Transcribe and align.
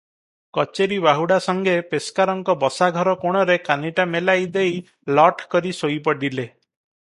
କଚେରି 0.57 0.95
ବାହୁଡ଼ା 1.07 1.37
ସଙ୍ଗେ 1.47 1.75
ପେସ୍କାରଙ୍କ 1.91 2.55
ବସାଘର 2.65 3.15
କୋଣରେ 3.27 3.59
କାନିଟା 3.69 4.09
ମେଲାଇ 4.17 4.51
ଦେଇ 4.59 4.83
ଲଠ 5.21 5.49
କରି 5.57 5.79
ଶୋଇ 5.83 6.05
ପଡିଲେ। 6.09 6.51